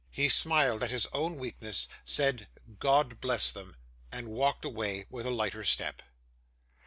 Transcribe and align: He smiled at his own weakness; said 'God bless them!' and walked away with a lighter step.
He 0.09 0.29
smiled 0.29 0.81
at 0.81 0.89
his 0.89 1.05
own 1.13 1.35
weakness; 1.35 1.87
said 2.03 2.47
'God 2.79 3.21
bless 3.21 3.51
them!' 3.51 3.75
and 4.11 4.29
walked 4.29 4.65
away 4.65 5.05
with 5.11 5.27
a 5.27 5.29
lighter 5.29 5.63
step. 5.63 6.01